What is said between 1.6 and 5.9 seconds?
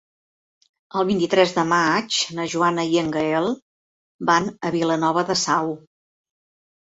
maig na Joana i en Gaël van a Vilanova de Sau.